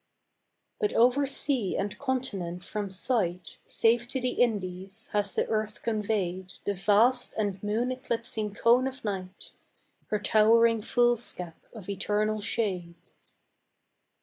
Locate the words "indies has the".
4.31-5.45